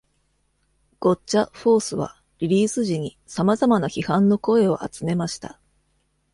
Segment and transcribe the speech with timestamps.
[0.99, 5.59] 「ゴッチャ・フォース」はリリース時にさまざまな批判の声を集めました。